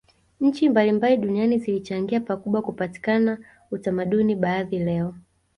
[0.39, 3.37] Nchi mbalimbali duniani zilichangia pakubwa kupatikana
[3.71, 5.13] utamaduni baadhi leo